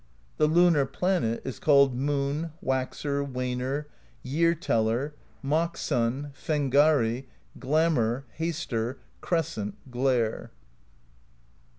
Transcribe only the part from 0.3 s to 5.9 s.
The lunar planet is called Moon, Waxer, Waner, Year Teller, Mock